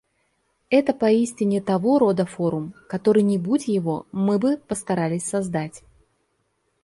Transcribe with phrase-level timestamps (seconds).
[0.71, 5.83] Это поистине того рода форум, который, не будь его, мы бы постарались создать.